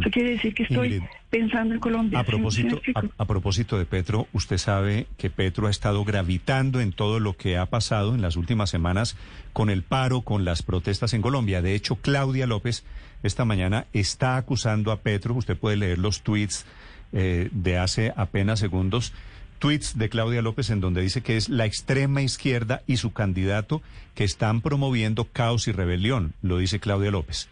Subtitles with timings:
[0.00, 2.18] Eso quiere decir que estoy Ingrid, pensando en Colombia.
[2.20, 2.38] A ¿sí- sí me
[2.70, 2.80] propósito,
[3.18, 7.58] a propósito de Petro, usted sabe que Petro ha estado gravitando en todo lo que
[7.58, 9.16] ha pasado en las últimas semanas
[9.52, 11.62] con el paro, con las protestas en Colombia.
[11.62, 12.84] De hecho, Claudia López
[13.22, 16.64] esta mañana está acusando a Petro, usted puede leer los tweets
[17.12, 19.12] eh, de hace apenas segundos,
[19.58, 23.80] tweets de Claudia López en donde dice que es la extrema izquierda y su candidato
[24.14, 27.48] que están promoviendo caos y rebelión, lo dice Claudia López.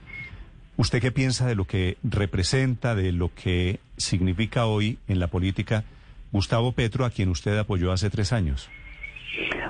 [0.80, 5.84] ¿Usted qué piensa de lo que representa, de lo que significa hoy en la política
[6.33, 8.70] Gustavo Petro, a quien usted apoyó hace tres años?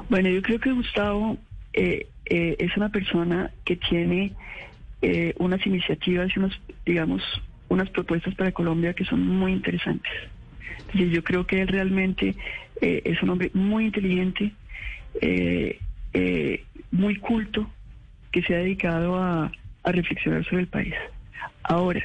[0.08, 1.36] Bueno, yo creo que Gustavo
[1.72, 4.34] eh, eh, es una persona que tiene
[5.02, 6.52] eh, unas iniciativas y unas,
[6.86, 7.24] digamos,
[7.68, 10.12] unas propuestas para Colombia que son muy interesantes.
[10.78, 12.36] Entonces, yo creo que él realmente
[12.80, 14.52] eh, es un hombre muy inteligente,
[16.92, 17.68] muy culto,
[18.30, 19.50] que se ha dedicado a,
[19.82, 20.94] a reflexionar sobre el país.
[21.62, 22.02] Ahora,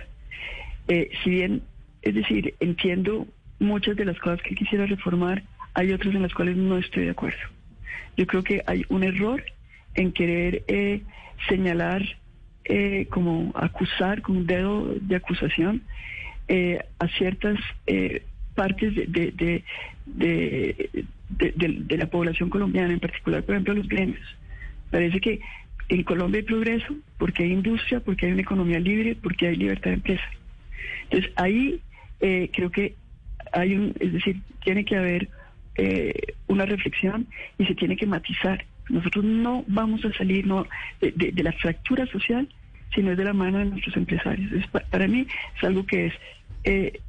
[0.88, 1.62] eh, si bien,
[2.02, 3.28] es decir, entiendo
[3.59, 7.12] muchas de las cosas que quisiera reformar, hay otras en las cuales no estoy de
[7.12, 7.40] acuerdo.
[8.18, 9.44] Yo creo que hay un error
[9.96, 11.02] en querer eh,
[11.50, 12.03] señalar,
[12.66, 15.84] eh, como acusar con un dedo de acusación
[16.48, 18.23] eh, a ciertas eh,
[18.56, 19.64] partes de, de,
[20.06, 20.90] de,
[21.30, 24.22] de- la población colombiana, en particular, por ejemplo, los gremios.
[24.92, 25.42] Parece que
[25.89, 29.91] en Colombia hay progreso porque hay industria, porque hay una economía libre, porque hay libertad
[29.91, 30.23] de empresa.
[31.03, 31.80] Entonces ahí
[32.22, 32.95] eh, creo que
[33.52, 35.30] hay un, es decir, tiene que haber
[35.75, 36.13] eh,
[36.47, 38.66] una reflexión y se tiene que matizar.
[38.90, 40.68] Nosotros no vamos a salir no,
[41.01, 42.47] de, la fractura social,
[42.94, 44.52] sino es de la mano de nuestros empresarios.
[44.53, 45.25] Es pa- para mí
[45.57, 46.13] es algo que es
[46.63, 47.00] eh,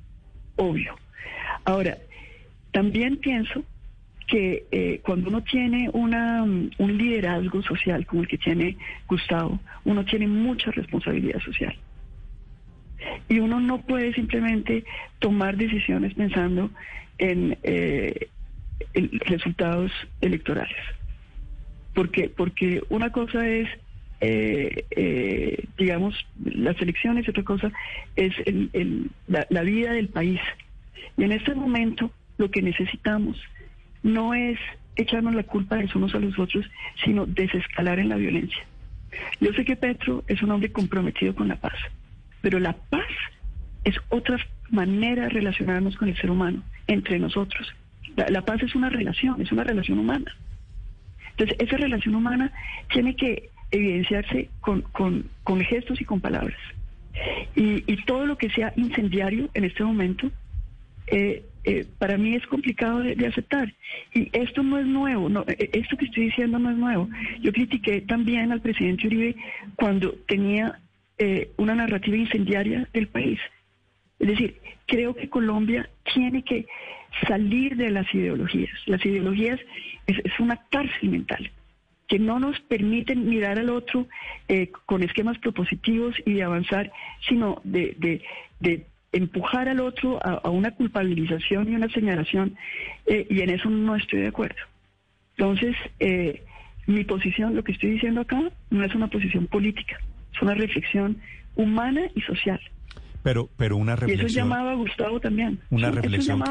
[0.57, 0.97] obvio.
[1.65, 1.97] Ahora,
[2.73, 3.63] también pienso
[4.27, 8.77] que eh, cuando uno tiene una, mm, un liderazgo social como el que tiene
[9.09, 11.75] Gustavo, uno tiene mucha responsabilidad social.
[13.29, 14.85] Y uno no puede simplemente
[15.19, 16.71] tomar decisiones pensando
[17.19, 18.29] en, eh,
[19.27, 20.77] resultados electorales.
[21.95, 23.69] Porque, porque una cosa es,
[24.21, 26.15] eh, eh, digamos,
[26.45, 27.73] las elecciones y otra cosa
[28.17, 30.41] es el- la, la vida del país.
[31.17, 33.39] Y en este momento lo que necesitamos
[34.07, 34.59] no es
[34.95, 36.65] echarnos la culpa de los unos a los otros,
[37.05, 38.65] sino desescalar en la violencia.
[39.41, 41.75] Yo sé que Petro es un hombre comprometido con la paz,
[42.41, 43.07] pero la paz
[43.85, 44.39] es otra
[44.71, 47.75] manera de relacionarnos con el ser humano, entre nosotros.
[48.17, 50.35] La, paz es una relación, es una relación humana.
[51.33, 52.53] Entonces, esa relación humana
[52.93, 56.59] tiene que evidenciarse con, con- gestos y con palabras.
[57.55, 60.31] Y, y todo lo que sea incendiario en este momento,
[61.09, 63.75] eh, eh, para mí es complicado de, de aceptar.
[64.15, 67.09] Y esto no es nuevo, no, eh, esto que estoy diciendo no es nuevo.
[67.41, 69.37] Yo critiqué también al presidente Uribe
[69.77, 70.79] cuando tenía
[71.19, 73.39] eh, una narrativa incendiaria del país.
[74.19, 74.57] Es decir,
[74.87, 76.67] creo que Colombia tiene que
[77.27, 78.71] salir de las ideologías.
[78.87, 79.61] Las ideologías
[80.07, 81.51] es, es una cárcel mental
[82.09, 84.07] que no nos permiten mirar al otro
[84.49, 86.93] eh, con esquemas propositivos y de avanzar,
[87.29, 88.23] sino de, de-
[88.61, 92.57] de empujar al otro a, a una culpabilización y una señalación,
[93.07, 94.61] eh, y en eso no estoy de acuerdo.
[95.37, 96.43] Entonces, eh,
[96.87, 98.41] mi posición, lo que estoy diciendo acá,
[98.71, 99.99] no es una posición política,
[100.35, 101.19] es una reflexión
[101.57, 102.61] humana y social.
[103.23, 105.59] Pero, pero una Y eso reflexión, llamaba a Gustavo también.
[105.71, 106.45] una Sí, reflexión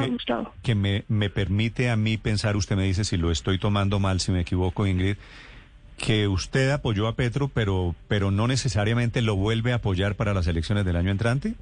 [0.62, 4.20] que me, me permite a mí pensar, usted me dice si lo estoy tomando mal,
[4.20, 5.16] si me equivoco, Ingrid,
[5.96, 10.46] que usted apoyó a Petro, pero, pero no necesariamente lo vuelve a apoyar para las
[10.48, 11.54] elecciones del año entrante.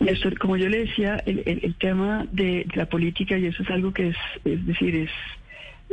[0.00, 3.62] Néstor, como yo le decía, el, el- el tema de, de la política, y eso
[3.62, 5.10] es algo que es, es decir, es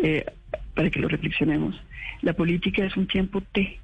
[0.03, 0.25] eh,
[0.73, 1.79] para que lo reflexionemos,
[2.21, 3.79] la política es un tiempo T,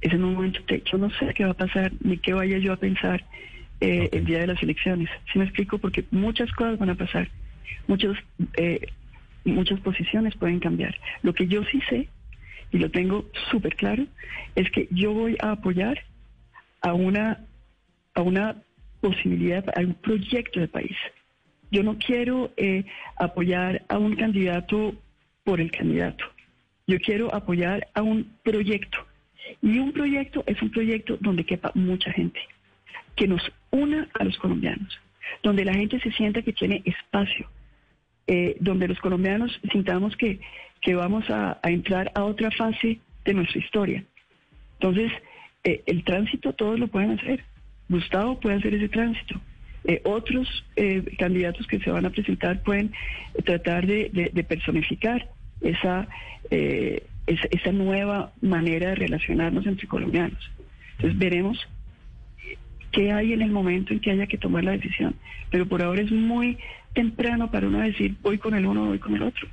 [0.00, 0.82] es en un momento T.
[0.90, 3.24] Yo no sé qué va a pasar, ni qué vaya yo a pensar
[3.80, 5.08] eh, el día de las elecciones.
[5.32, 5.78] ¿Sí me explico?
[5.78, 7.28] Porque muchas cosas van a pasar,
[7.86, 8.16] muchos,
[8.56, 8.80] eh,
[9.44, 10.96] muchas posiciones pueden cambiar.
[11.22, 12.08] Lo que yo sí sé,
[12.72, 14.06] y lo tengo súper claro,
[14.54, 16.02] es que yo voy a apoyar
[16.82, 17.38] a una
[18.14, 18.56] a una
[19.08, 20.96] posibilidad, a un proyecto de país.
[21.70, 22.84] Yo no quiero eh,
[23.16, 24.94] apoyar a un candidato
[25.44, 26.24] por el candidato.
[26.86, 28.98] Yo quiero apoyar a un proyecto.
[29.62, 32.40] Y un proyecto es un proyecto donde quepa mucha gente.
[33.16, 34.98] que nos una a los colombianos,
[35.42, 37.48] donde la gente se sienta que tiene espacio,
[38.26, 40.38] eh, donde los colombianos sintamos que,
[40.82, 44.04] que vamos a, entrar a otra fase de nuestra historia.
[44.74, 45.10] Entonces,
[45.64, 47.42] eh, el tránsito todos lo pueden hacer.
[47.88, 49.40] Gustavo puede hacer ese tránsito.
[49.84, 52.92] Eh, otros eh, candidatos que se van a presentar pueden
[53.44, 55.28] tratar de, de, de personificar
[55.60, 56.08] esa,
[56.50, 60.50] esa, esa nueva manera de relacionarnos entre colombianos.
[60.96, 61.58] Entonces veremos
[62.90, 65.14] qué hay en el momento en que haya que tomar la decisión.
[65.50, 66.58] Pero por ahora es muy
[66.94, 69.46] temprano para uno decir voy con el uno o voy con el otro.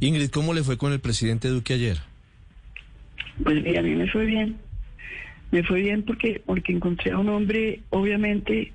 [0.00, 1.98] Ingrid, ¿cómo le fue con el presidente Duque ayer?
[3.44, 4.56] Pues mira, a mí me fue bien.
[5.52, 8.72] Me fue bien porque, porque encontré a un hombre obviamente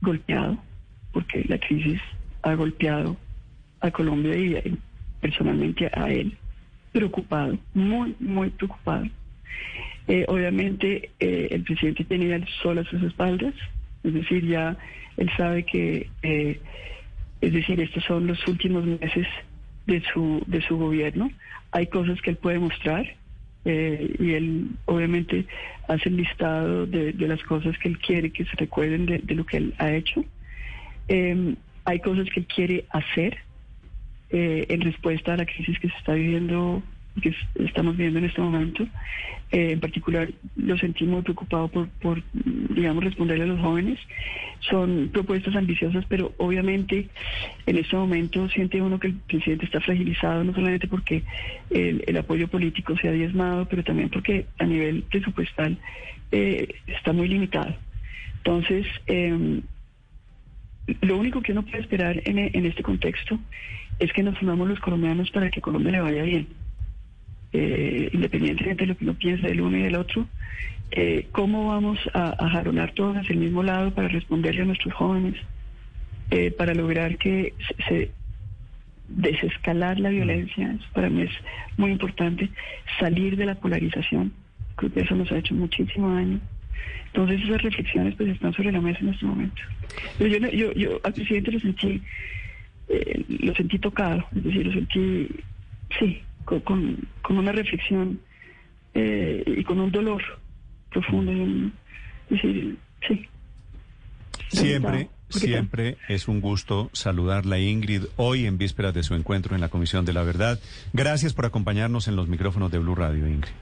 [0.00, 0.56] golpeado,
[1.12, 2.00] porque la crisis
[2.42, 3.16] ha golpeado
[3.80, 4.78] a Colombia y
[5.20, 6.36] personalmente a él,
[6.92, 9.04] preocupado, muy, muy preocupado.
[10.06, 13.54] Eh, obviamente eh, el presidente tenía el sol a sus espaldas,
[14.04, 14.76] es decir, ya
[15.16, 16.60] él sabe que, eh,
[17.40, 19.26] es decir, estos son los últimos meses
[19.88, 21.32] de su, de su gobierno.
[21.72, 23.04] Hay cosas que él puede mostrar
[23.64, 25.46] eh, y él obviamente
[25.88, 29.34] hace el listado de, de, las cosas que él quiere que se recuerden de, de
[29.34, 30.24] lo que él ha hecho.
[31.08, 31.54] Eh,
[31.84, 33.38] hay cosas que él quiere hacer
[34.30, 36.82] eh, en respuesta a la crisis que se está viviendo
[37.20, 38.84] que estamos viendo en este momento.
[39.50, 42.22] Eh, en particular, lo sentí muy preocupado por,
[42.70, 43.98] digamos, responderle a los jóvenes.
[44.60, 47.08] Son propuestas ambiciosas, pero obviamente
[47.66, 51.22] en este momento siente uno que el presidente está fragilizado, no solamente porque
[51.70, 55.76] el, apoyo político se ha diezmado, pero también porque a nivel presupuestal
[56.30, 57.74] eh, está muy limitado.
[58.38, 59.60] Entonces, eh,
[61.02, 63.38] lo único que uno puede esperar en, en este contexto
[63.98, 66.61] es que nos unamos los colombianos para que Colombia le vaya bien
[67.52, 70.26] eh, independientemente de lo que uno piensa del uno y del otro,
[70.90, 75.34] eh, cómo vamos a, jaronar todos hacia el mismo lado para responderle a nuestros jóvenes,
[76.30, 78.10] eh, para lograr que se, se,
[79.08, 81.30] desescalar la violencia, para mí es
[81.76, 82.48] muy importante,
[82.98, 84.32] salir de la polarización,
[84.76, 86.40] creo que eso nos ha hecho muchísimo daño.
[87.06, 89.62] Entonces esas reflexiones pues están sobre la mesa en este momento.
[90.18, 92.02] Yo, yo, yo al presidente lo sentí,
[92.88, 95.28] eh, lo sentí tocado, es decir, lo sentí,
[95.98, 98.20] sí, con, con, una reflexión
[98.94, 100.22] eh, y con un dolor
[100.90, 101.32] profundo.
[101.32, 101.72] Y
[102.30, 103.28] decir, sí.
[104.48, 109.68] Siempre, siempre es un gusto saludarla, Ingrid, hoy en vísperas de su encuentro en la
[109.68, 110.60] Comisión de la Verdad.
[110.92, 113.52] Gracias por acompañarnos en los micrófonos de Blue Radio, Ingrid.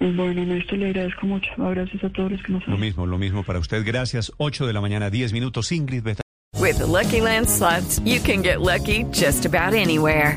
[0.00, 1.48] Bueno, Néstor, le agradezco mucho.
[1.58, 3.84] Abrazos a todos los que nos Lo mismo, lo mismo para usted.
[3.84, 4.32] Gracias.
[4.36, 5.72] 8 de la mañana, 10 minutos.
[5.72, 6.22] Ingrid Beta.
[6.56, 10.36] With the Lucky Land slots, you can get lucky just about anywhere.